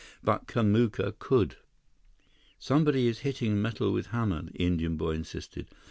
But 0.23 0.47
Kamuka 0.47 1.13
could. 1.19 1.57
"Somebody 2.57 3.05
is 3.05 3.19
hitting 3.19 3.61
metal 3.61 3.93
with 3.93 4.07
hammer," 4.07 4.41
the 4.45 4.53
Indian 4.55 4.97
boy 4.97 5.11
insisted. 5.11 5.69